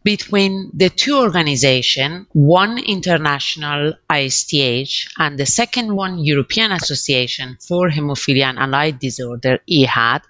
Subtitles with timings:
[0.03, 8.45] between the two organizations, one international ISTH and the second one European Association for Hemophilia
[8.51, 10.23] and Allied Disorder, EAHAD,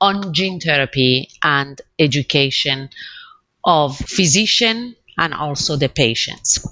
[0.00, 2.90] on gene therapy and education
[3.64, 6.66] of physician and also the patients.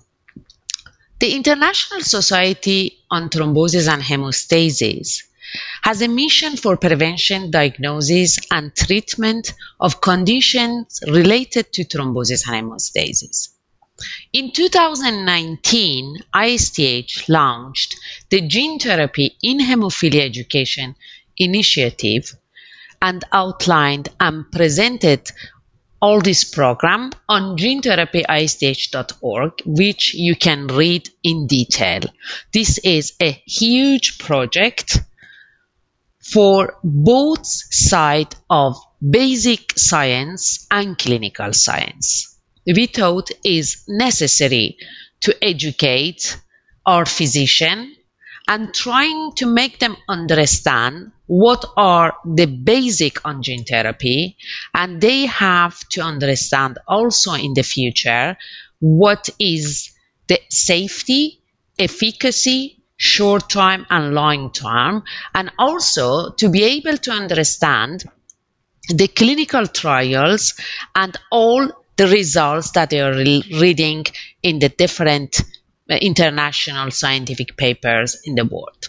[1.21, 5.23] The International Society on Thrombosis and Hemostasis
[5.83, 13.49] has a mission for prevention, diagnosis, and treatment of conditions related to thrombosis and hemostasis.
[14.33, 17.97] In 2019, ISTH launched
[18.31, 20.95] the Gene Therapy in Hemophilia Education
[21.37, 22.35] initiative
[23.01, 25.31] and outlined and presented
[26.01, 32.03] all this program on genetherapyisth.org, which you can read in detail.
[32.53, 35.01] This is a huge project
[36.21, 42.37] for both side of basic science and clinical science.
[42.67, 44.77] We thought is necessary
[45.23, 46.39] to educate
[46.85, 47.95] our physician
[48.47, 54.37] and trying to make them understand what are the basic on gene therapy
[54.75, 58.37] and they have to understand also in the future
[58.81, 59.93] what is
[60.27, 61.41] the safety
[61.79, 68.05] efficacy short term and long term, and also to be able to understand
[68.89, 70.55] the clinical trials
[70.95, 74.05] and all the results that they are reading
[74.43, 75.41] in the different
[75.91, 78.89] uh, international scientific papers in the world.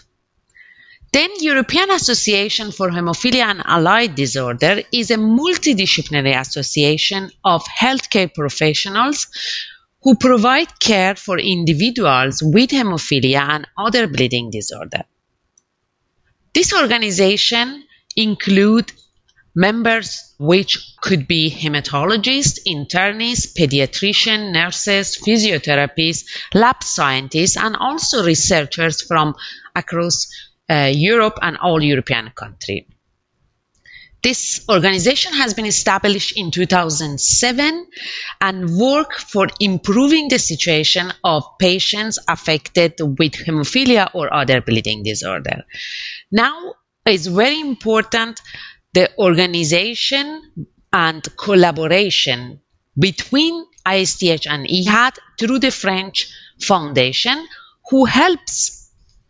[1.12, 9.26] Then European Association for Hemophilia and Allied Disorder is a multidisciplinary association of healthcare professionals
[10.02, 15.02] who provide care for individuals with hemophilia and other bleeding disorder.
[16.54, 17.84] This organization
[18.16, 18.92] include
[19.54, 29.34] members which could be hematologists, internists, pediatricians, nurses, physiotherapists, lab scientists, and also researchers from
[29.74, 30.28] across
[30.70, 32.84] Uh, Europe and all European countries.
[34.22, 37.86] This organization has been established in 2007
[38.40, 45.64] and work for improving the situation of patients affected with hemophilia or other bleeding disorder.
[46.30, 48.40] Now it's very important
[48.94, 52.60] the organization and collaboration
[52.96, 56.28] between ISTH and EAHAD through the French
[56.60, 57.44] Foundation
[57.90, 58.79] who helps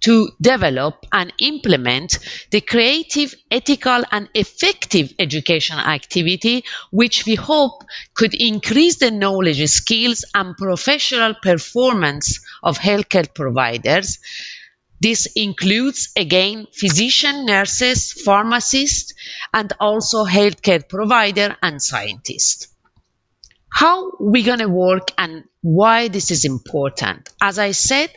[0.01, 2.19] to develop and implement
[2.51, 7.85] the creative, ethical, and effective education activity, which we hope
[8.15, 14.19] could increase the knowledge, skills, and professional performance of healthcare providers.
[15.01, 19.15] This includes, again, physician, nurses, pharmacists,
[19.53, 22.69] and also healthcare provider and scientists.
[23.73, 27.31] How we're going to work and why this is important?
[27.41, 28.11] As I said,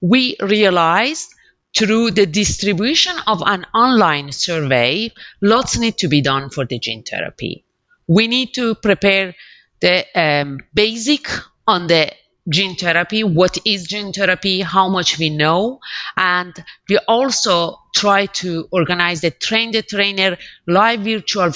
[0.00, 1.28] we realized
[1.76, 5.10] through the distribution of an online survey,
[5.40, 7.64] lots need to be done for the gene therapy.
[8.06, 9.34] We need to prepare
[9.80, 11.26] the um, basic
[11.66, 12.12] on the
[12.48, 15.80] gene therapy, what is gene therapy, how much we know,
[16.16, 16.52] and
[16.88, 20.36] we also try to organize the train the trainer
[20.66, 21.50] live virtual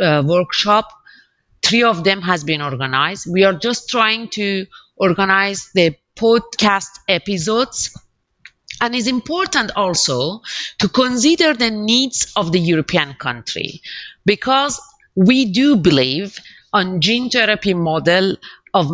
[0.00, 0.90] uh, workshop.
[1.62, 3.28] Three of them has been organized.
[3.30, 4.66] We are just trying to
[4.96, 7.96] organize the podcast episodes.
[8.80, 10.40] And it's important also
[10.78, 13.80] to consider the needs of the European country
[14.24, 14.80] because
[15.14, 16.38] we do believe
[16.72, 18.36] on gene therapy model
[18.74, 18.90] of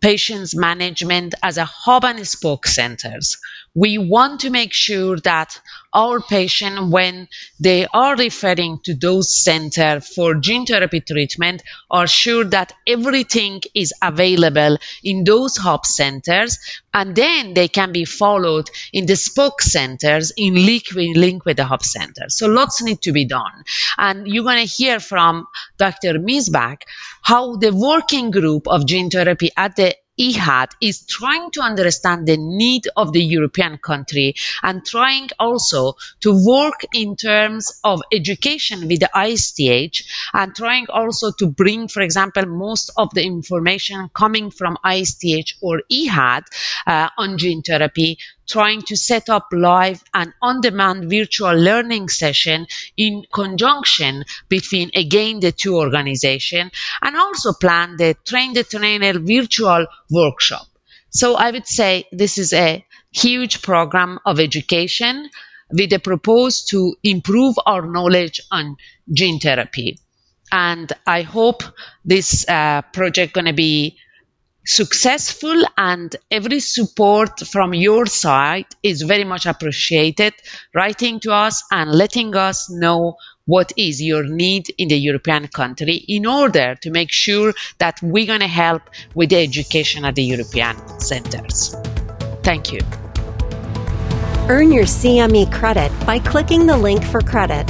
[0.00, 3.38] patients management as a hub and spoke centers.
[3.74, 5.60] We want to make sure that
[5.92, 12.44] our patient when they are referring to those center for gene therapy treatment are sure
[12.44, 16.58] that everything is available in those hub centers
[16.92, 21.64] and then they can be followed in the spoke centers in link, link with the
[21.64, 22.36] hub centers.
[22.36, 23.64] So lots need to be done.
[23.96, 25.46] And you're going to hear from
[25.78, 26.14] Dr.
[26.14, 26.82] Miesbach
[27.22, 32.36] how the working group of gene therapy at the EAHAD is trying to understand the
[32.36, 39.00] need of the European country and trying also to work in terms of education with
[39.00, 44.76] the ISTH and trying also to bring, for example, most of the information coming from
[44.84, 46.42] ISTH or EAHAD
[46.86, 48.18] uh, on gene therapy
[48.50, 52.66] trying to set up live and on-demand virtual learning session
[52.96, 59.86] in conjunction between again the two organizations and also plan the train the trainer virtual
[60.10, 60.66] workshop.
[61.10, 65.28] So I would say this is a huge program of education
[65.72, 68.76] with a propose to improve our knowledge on
[69.12, 69.98] gene therapy.
[70.52, 71.62] And I hope
[72.04, 73.96] this uh, project going to be
[74.64, 80.34] successful and every support from your side is very much appreciated
[80.74, 83.16] writing to us and letting us know
[83.46, 88.26] what is your need in the European country in order to make sure that we're
[88.26, 88.82] going to help
[89.14, 91.74] with the education at the European centers.
[92.42, 92.80] Thank you.
[94.48, 97.68] Earn your CME credit by clicking the link for credit.